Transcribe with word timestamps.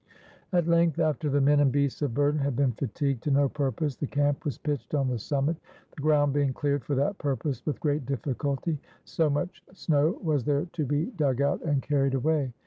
At 0.51 0.65
length, 0.67 0.97
after 0.97 1.29
the 1.29 1.41
men 1.41 1.59
and 1.59 1.71
beasts 1.71 2.01
of 2.01 2.15
burden 2.15 2.39
had 2.41 2.55
been 2.55 2.71
fatigued 2.71 3.21
to 3.21 3.29
no 3.29 3.47
purpose, 3.47 3.95
the 3.95 4.07
camp 4.07 4.43
was 4.45 4.57
pitched 4.57 4.95
on 4.95 5.07
the 5.09 5.19
summit, 5.19 5.57
the 5.95 6.01
ground 6.01 6.33
being 6.33 6.53
cleared 6.53 6.83
for 6.83 6.95
that 6.95 7.19
purpose 7.19 7.63
with 7.67 7.79
great 7.79 8.07
difficulty, 8.07 8.79
so 9.05 9.29
much 9.29 9.61
snow 9.73 10.17
was 10.23 10.43
there 10.43 10.65
to 10.73 10.85
be 10.87 11.05
dug 11.11 11.37
347 11.37 11.43
ROME 11.43 11.53
out 11.53 11.61
and 11.71 11.83
carried 11.83 12.15
away. 12.15 12.51